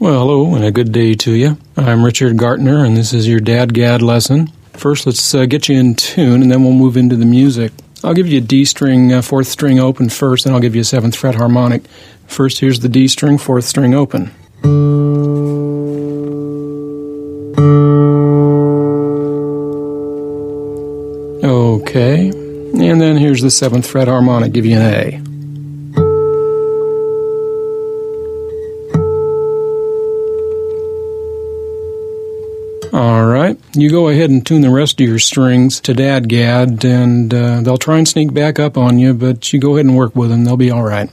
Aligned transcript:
Well, 0.00 0.20
hello 0.20 0.54
and 0.54 0.64
a 0.64 0.70
good 0.70 0.92
day 0.92 1.14
to 1.14 1.32
you. 1.32 1.58
I'm 1.76 2.04
Richard 2.04 2.36
Gartner, 2.36 2.84
and 2.84 2.96
this 2.96 3.12
is 3.12 3.26
your 3.26 3.40
DADGAD 3.40 4.00
lesson. 4.00 4.52
First, 4.74 5.06
let's 5.06 5.34
uh, 5.34 5.44
get 5.46 5.68
you 5.68 5.76
in 5.76 5.96
tune, 5.96 6.40
and 6.40 6.48
then 6.48 6.62
we'll 6.62 6.72
move 6.72 6.96
into 6.96 7.16
the 7.16 7.24
music. 7.24 7.72
I'll 8.04 8.14
give 8.14 8.28
you 8.28 8.38
a 8.38 8.40
D 8.40 8.64
string, 8.64 9.12
uh, 9.12 9.22
fourth 9.22 9.48
string 9.48 9.80
open 9.80 10.08
first, 10.08 10.46
and 10.46 10.54
I'll 10.54 10.60
give 10.60 10.76
you 10.76 10.82
a 10.82 10.84
seventh 10.84 11.16
fret 11.16 11.34
harmonic. 11.34 11.82
First, 12.28 12.60
here's 12.60 12.78
the 12.78 12.88
D 12.88 13.08
string, 13.08 13.38
fourth 13.38 13.64
string 13.64 13.92
open. 13.92 14.30
Okay, 21.42 22.28
and 22.28 23.00
then 23.00 23.16
here's 23.16 23.42
the 23.42 23.50
seventh 23.50 23.90
fret 23.90 24.06
harmonic, 24.06 24.52
give 24.52 24.64
you 24.64 24.76
an 24.76 24.94
A. 24.94 25.27
All 32.98 33.24
right. 33.24 33.56
You 33.74 33.92
go 33.92 34.08
ahead 34.08 34.28
and 34.28 34.44
tune 34.44 34.60
the 34.60 34.70
rest 34.70 35.00
of 35.00 35.06
your 35.06 35.20
strings 35.20 35.78
to 35.82 35.94
DADGAD, 35.94 36.84
and 36.84 37.32
uh, 37.32 37.60
they'll 37.60 37.78
try 37.78 37.98
and 37.98 38.08
sneak 38.08 38.34
back 38.34 38.58
up 38.58 38.76
on 38.76 38.98
you, 38.98 39.14
but 39.14 39.52
you 39.52 39.60
go 39.60 39.76
ahead 39.76 39.86
and 39.86 39.96
work 39.96 40.16
with 40.16 40.30
them. 40.30 40.42
They'll 40.42 40.56
be 40.56 40.72
all 40.72 40.82
right. 40.82 41.08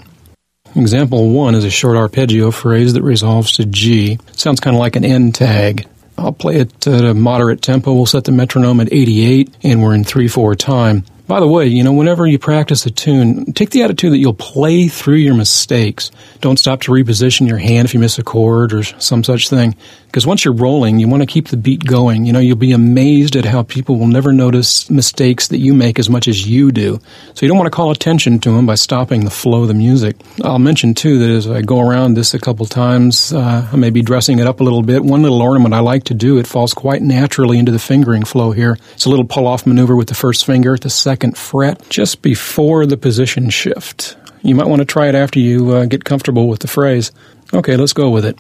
Example 0.75 1.29
one 1.29 1.53
is 1.53 1.63
a 1.63 1.69
short 1.69 1.95
arpeggio 1.95 2.49
phrase 2.49 2.93
that 2.93 3.03
resolves 3.03 3.51
to 3.57 3.65
G. 3.65 4.17
Sounds 4.31 4.59
kind 4.59 4.75
of 4.75 4.79
like 4.79 4.95
an 4.95 5.05
end 5.05 5.35
tag. 5.35 5.87
I'll 6.17 6.31
play 6.31 6.55
it 6.55 6.87
at 6.87 7.05
a 7.05 7.13
moderate 7.13 7.61
tempo. 7.61 7.93
We'll 7.93 8.07
set 8.07 8.23
the 8.23 8.31
metronome 8.31 8.79
at 8.79 8.91
88, 8.91 9.55
and 9.61 9.83
we're 9.83 9.93
in 9.93 10.03
3 10.03 10.27
4 10.27 10.55
time. 10.55 11.05
By 11.27 11.39
the 11.39 11.47
way, 11.47 11.65
you 11.65 11.83
know, 11.83 11.93
whenever 11.93 12.27
you 12.27 12.37
practice 12.37 12.85
a 12.85 12.91
tune, 12.91 13.51
take 13.53 13.71
the 13.71 13.81
attitude 13.81 14.13
that 14.13 14.19
you'll 14.19 14.33
play 14.35 14.87
through 14.87 15.15
your 15.15 15.33
mistakes. 15.33 16.11
Don't 16.39 16.57
stop 16.57 16.81
to 16.81 16.91
reposition 16.91 17.47
your 17.47 17.57
hand 17.57 17.85
if 17.85 17.93
you 17.95 17.99
miss 17.99 18.19
a 18.19 18.23
chord 18.23 18.73
or 18.73 18.83
some 18.83 19.23
such 19.23 19.49
thing. 19.49 19.75
Because 20.05 20.27
once 20.27 20.45
you're 20.45 20.53
rolling, 20.53 20.99
you 20.99 21.09
want 21.09 21.23
to 21.23 21.27
keep 21.27 21.49
the 21.49 21.57
beat 21.57 21.83
going. 21.83 22.25
You 22.25 22.31
know, 22.31 22.39
you'll 22.39 22.55
be 22.55 22.71
amazed 22.71 23.35
at 23.35 23.43
how 23.43 23.63
people 23.63 23.97
will 23.97 24.07
never 24.07 24.31
notice 24.31 24.89
mistakes 24.89 25.49
that 25.49 25.57
you 25.57 25.73
make 25.73 25.99
as 25.99 26.09
much 26.09 26.27
as 26.27 26.47
you 26.47 26.71
do. 26.71 27.01
So 27.33 27.45
you 27.45 27.49
don't 27.49 27.57
want 27.57 27.67
to 27.67 27.75
call 27.75 27.91
attention 27.91 28.39
to 28.39 28.51
them 28.51 28.65
by 28.65 28.75
stopping 28.75 29.25
the 29.25 29.31
flow 29.31 29.63
of 29.63 29.67
the 29.67 29.73
music. 29.73 30.15
I'll 30.43 30.59
mention 30.59 30.93
too 30.93 31.19
that 31.19 31.29
as 31.29 31.49
I 31.49 31.63
go 31.63 31.81
around 31.81 32.13
this 32.13 32.33
a 32.33 32.39
couple 32.39 32.65
times, 32.65 33.33
uh, 33.33 33.67
I 33.69 33.75
may 33.75 33.89
be 33.89 34.01
dressing 34.01 34.39
it 34.39 34.47
up 34.47 34.61
a 34.61 34.63
little 34.63 34.83
bit. 34.83 35.03
One 35.03 35.23
little 35.23 35.41
ornament 35.41 35.73
I 35.73 35.79
like 35.79 36.05
to 36.05 36.13
do, 36.13 36.37
it 36.37 36.47
falls 36.47 36.73
quite 36.73 37.01
naturally 37.01 37.57
into 37.57 37.73
the 37.73 37.79
fingering 37.79 38.23
flow 38.23 38.51
here. 38.51 38.77
It's 38.93 39.05
a 39.05 39.09
little 39.09 39.25
pull 39.25 39.47
off 39.47 39.65
maneuver 39.65 39.95
with 39.95 40.07
the 40.07 40.13
first 40.13 40.45
finger 40.45 40.77
the 40.77 40.89
second 40.89 41.14
fret 41.37 41.81
just 41.89 42.21
before 42.21 42.85
the 42.85 42.97
position 42.97 43.49
shift. 43.49 44.17
You 44.41 44.55
might 44.55 44.67
want 44.67 44.81
to 44.81 44.85
try 44.85 45.07
it 45.07 45.15
after 45.15 45.39
you 45.39 45.71
uh, 45.71 45.85
get 45.85 46.03
comfortable 46.03 46.47
with 46.47 46.59
the 46.59 46.67
phrase. 46.67 47.11
Okay, 47.53 47.77
let's 47.77 47.93
go 47.93 48.09
with 48.09 48.25
it. 48.25 48.39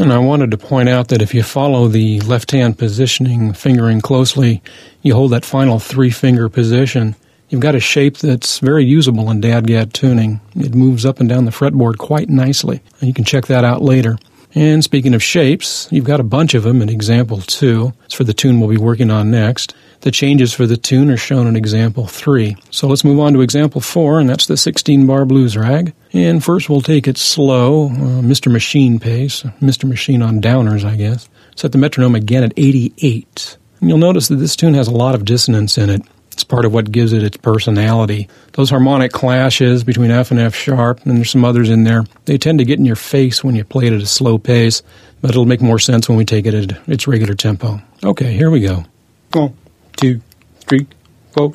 And 0.00 0.14
I 0.14 0.18
wanted 0.18 0.50
to 0.52 0.56
point 0.56 0.88
out 0.88 1.08
that 1.08 1.20
if 1.20 1.34
you 1.34 1.42
follow 1.42 1.86
the 1.86 2.20
left 2.20 2.52
hand 2.52 2.78
positioning, 2.78 3.52
fingering 3.52 4.00
closely, 4.00 4.62
you 5.02 5.12
hold 5.12 5.32
that 5.32 5.44
final 5.44 5.78
three 5.78 6.08
finger 6.08 6.48
position. 6.48 7.16
You've 7.50 7.60
got 7.60 7.74
a 7.74 7.80
shape 7.80 8.16
that's 8.16 8.60
very 8.60 8.82
usable 8.82 9.30
in 9.30 9.42
DADGAD 9.42 9.92
tuning. 9.92 10.40
It 10.56 10.74
moves 10.74 11.04
up 11.04 11.20
and 11.20 11.28
down 11.28 11.44
the 11.44 11.50
fretboard 11.50 11.98
quite 11.98 12.30
nicely. 12.30 12.80
You 13.02 13.12
can 13.12 13.24
check 13.24 13.44
that 13.48 13.62
out 13.62 13.82
later. 13.82 14.16
And 14.54 14.82
speaking 14.82 15.14
of 15.14 15.22
shapes, 15.22 15.88
you've 15.90 16.04
got 16.04 16.20
a 16.20 16.24
bunch 16.24 16.54
of 16.54 16.64
them 16.64 16.82
in 16.82 16.88
example 16.88 17.40
two. 17.40 17.92
It's 18.04 18.14
for 18.14 18.24
the 18.24 18.34
tune 18.34 18.60
we'll 18.60 18.68
be 18.68 18.76
working 18.76 19.10
on 19.10 19.30
next. 19.30 19.74
The 20.00 20.10
changes 20.10 20.54
for 20.54 20.66
the 20.66 20.78
tune 20.78 21.10
are 21.10 21.18
shown 21.18 21.46
in 21.46 21.56
example 21.56 22.06
3. 22.06 22.56
So 22.70 22.88
let's 22.88 23.04
move 23.04 23.20
on 23.20 23.34
to 23.34 23.42
example 23.42 23.82
4, 23.82 24.20
and 24.20 24.30
that's 24.30 24.46
the 24.46 24.56
16 24.56 25.06
bar 25.06 25.26
blues 25.26 25.58
rag. 25.58 25.92
And 26.14 26.42
first 26.42 26.70
we'll 26.70 26.80
take 26.80 27.06
it 27.06 27.18
slow, 27.18 27.88
uh, 27.88 28.22
Mr. 28.22 28.50
Machine 28.50 28.98
pace, 28.98 29.42
Mr. 29.60 29.86
Machine 29.86 30.22
on 30.22 30.40
downers, 30.40 30.84
I 30.84 30.96
guess. 30.96 31.28
Set 31.54 31.72
the 31.72 31.78
metronome 31.78 32.14
again 32.14 32.42
at 32.42 32.54
88. 32.56 33.58
And 33.80 33.90
you'll 33.90 33.98
notice 33.98 34.28
that 34.28 34.36
this 34.36 34.56
tune 34.56 34.72
has 34.72 34.88
a 34.88 34.92
lot 34.92 35.14
of 35.14 35.26
dissonance 35.26 35.76
in 35.76 35.90
it. 35.90 36.02
It's 36.32 36.44
part 36.44 36.64
of 36.64 36.72
what 36.72 36.90
gives 36.90 37.12
it 37.12 37.22
its 37.22 37.36
personality. 37.36 38.28
Those 38.52 38.70
harmonic 38.70 39.12
clashes 39.12 39.84
between 39.84 40.10
F 40.10 40.30
and 40.30 40.40
F 40.40 40.54
sharp, 40.54 41.04
and 41.04 41.16
there's 41.16 41.30
some 41.30 41.44
others 41.44 41.70
in 41.70 41.84
there, 41.84 42.04
they 42.24 42.38
tend 42.38 42.58
to 42.60 42.64
get 42.64 42.78
in 42.78 42.84
your 42.84 42.96
face 42.96 43.44
when 43.44 43.54
you 43.54 43.64
play 43.64 43.86
it 43.86 43.92
at 43.92 44.00
a 44.00 44.06
slow 44.06 44.38
pace, 44.38 44.82
but 45.20 45.30
it'll 45.30 45.46
make 45.46 45.60
more 45.60 45.78
sense 45.78 46.08
when 46.08 46.16
we 46.16 46.24
take 46.24 46.46
it 46.46 46.54
at 46.54 46.88
its 46.88 47.06
regular 47.06 47.34
tempo. 47.34 47.80
Okay, 48.02 48.32
here 48.32 48.50
we 48.50 48.60
go. 48.60 48.84
Go 49.30 49.54
two, 49.96 50.20
three, 50.66 50.86
four. 51.32 51.54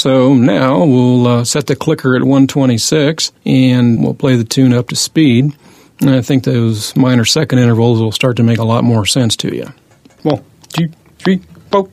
So 0.00 0.32
now 0.32 0.82
we'll 0.82 1.26
uh, 1.26 1.44
set 1.44 1.66
the 1.66 1.76
clicker 1.76 2.16
at 2.16 2.22
126 2.22 3.32
and 3.44 4.02
we'll 4.02 4.14
play 4.14 4.34
the 4.34 4.44
tune 4.44 4.72
up 4.72 4.88
to 4.88 4.96
speed. 4.96 5.54
And 6.00 6.08
I 6.08 6.22
think 6.22 6.44
those 6.44 6.96
minor 6.96 7.26
second 7.26 7.58
intervals 7.58 8.00
will 8.00 8.10
start 8.10 8.38
to 8.38 8.42
make 8.42 8.56
a 8.56 8.64
lot 8.64 8.82
more 8.82 9.04
sense 9.04 9.36
to 9.36 9.54
you. 9.54 9.70
One, 10.22 10.42
two, 10.72 10.88
three, 11.18 11.42
four. 11.70 11.90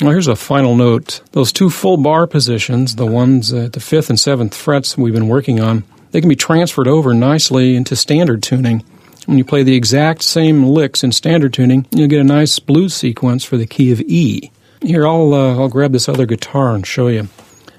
Well, 0.00 0.12
here's 0.12 0.28
a 0.28 0.36
final 0.36 0.76
note. 0.76 1.22
Those 1.32 1.50
two 1.50 1.70
full 1.70 1.96
bar 1.96 2.28
positions, 2.28 2.94
the 2.94 3.06
ones 3.06 3.52
at 3.52 3.72
the 3.72 3.80
fifth 3.80 4.10
and 4.10 4.18
seventh 4.18 4.54
frets 4.54 4.96
we've 4.96 5.12
been 5.12 5.26
working 5.26 5.58
on, 5.58 5.82
they 6.12 6.20
can 6.20 6.28
be 6.28 6.36
transferred 6.36 6.86
over 6.86 7.12
nicely 7.14 7.74
into 7.74 7.96
standard 7.96 8.42
tuning. 8.42 8.84
When 9.26 9.38
you 9.38 9.44
play 9.44 9.64
the 9.64 9.74
exact 9.74 10.22
same 10.22 10.64
licks 10.64 11.02
in 11.02 11.10
standard 11.10 11.52
tuning, 11.52 11.86
you'll 11.90 12.08
get 12.08 12.20
a 12.20 12.24
nice 12.24 12.60
blues 12.60 12.94
sequence 12.94 13.44
for 13.44 13.56
the 13.56 13.66
key 13.66 13.90
of 13.90 14.00
E. 14.02 14.52
Here, 14.82 15.04
I'll, 15.04 15.34
uh, 15.34 15.58
I'll 15.58 15.68
grab 15.68 15.90
this 15.90 16.08
other 16.08 16.26
guitar 16.26 16.74
and 16.74 16.86
show 16.86 17.08
you. 17.08 17.28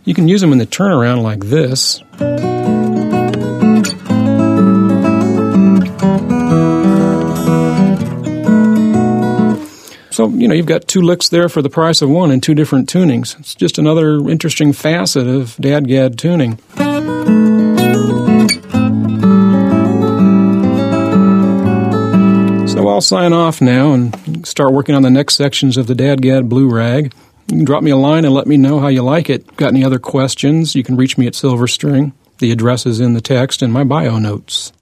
You 0.03 0.13
can 0.13 0.27
use 0.27 0.41
them 0.41 0.51
in 0.51 0.57
the 0.57 0.67
turnaround 0.67 1.23
like 1.23 1.45
this. 1.45 2.01
So, 10.19 10.27
you 10.27 10.49
know, 10.49 10.53
you've 10.53 10.65
got 10.65 10.85
two 10.85 11.01
licks 11.01 11.29
there 11.29 11.47
for 11.47 11.61
the 11.61 11.69
price 11.69 12.01
of 12.01 12.09
one 12.09 12.29
in 12.29 12.41
two 12.41 12.53
different 12.53 12.89
tunings. 12.89 13.39
It's 13.39 13.55
just 13.55 13.77
another 13.77 14.17
interesting 14.27 14.73
facet 14.73 15.25
of 15.27 15.55
DADGAD 15.55 16.17
tuning. 16.17 16.57
So 22.67 22.89
I'll 22.89 22.99
sign 22.99 23.31
off 23.31 23.61
now 23.61 23.93
and 23.93 24.45
start 24.45 24.73
working 24.73 24.93
on 24.93 25.03
the 25.03 25.09
next 25.09 25.37
sections 25.37 25.77
of 25.77 25.87
the 25.87 25.93
Dadgad 25.93 26.49
Blue 26.49 26.69
Rag. 26.69 27.13
You 27.47 27.55
can 27.55 27.63
drop 27.63 27.81
me 27.81 27.91
a 27.91 27.95
line 27.95 28.25
and 28.25 28.33
let 28.33 28.45
me 28.45 28.57
know 28.57 28.81
how 28.81 28.89
you 28.89 29.03
like 29.03 29.29
it. 29.29 29.55
Got 29.55 29.69
any 29.69 29.85
other 29.85 29.99
questions? 29.99 30.75
You 30.75 30.83
can 30.83 30.97
reach 30.97 31.17
me 31.17 31.27
at 31.27 31.33
Silverstring. 31.33 32.11
The 32.39 32.51
address 32.51 32.85
is 32.85 32.99
in 32.99 33.13
the 33.13 33.21
text 33.21 33.61
and 33.61 33.71
my 33.71 33.85
bio 33.85 34.19
notes. 34.19 34.73